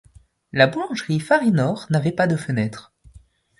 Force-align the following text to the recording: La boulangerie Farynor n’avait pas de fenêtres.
La 0.51 0.65
boulangerie 0.65 1.19
Farynor 1.19 1.85
n’avait 1.91 2.11
pas 2.11 2.25
de 2.25 2.35
fenêtres. 2.35 2.91